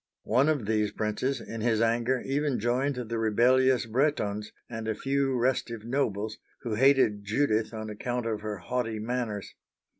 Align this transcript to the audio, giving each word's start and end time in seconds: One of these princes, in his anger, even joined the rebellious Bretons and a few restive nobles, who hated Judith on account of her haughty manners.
One 0.25 0.49
of 0.49 0.65
these 0.65 0.91
princes, 0.91 1.39
in 1.39 1.61
his 1.61 1.79
anger, 1.79 2.23
even 2.25 2.59
joined 2.59 2.95
the 2.95 3.19
rebellious 3.19 3.85
Bretons 3.85 4.51
and 4.67 4.87
a 4.87 4.95
few 4.95 5.37
restive 5.37 5.85
nobles, 5.85 6.39
who 6.61 6.73
hated 6.73 7.23
Judith 7.23 7.71
on 7.71 7.87
account 7.91 8.25
of 8.25 8.41
her 8.41 8.57
haughty 8.57 8.97
manners. 8.97 9.53